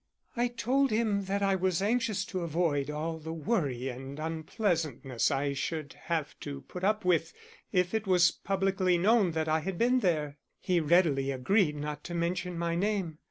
[0.35, 5.53] I told him that I was anxious to avoid all the worry and unpleasantness I
[5.53, 7.33] should have to put up with
[7.71, 10.39] if it was publicly known that I had been there.
[10.59, 13.19] He readily agreed not to mention my name.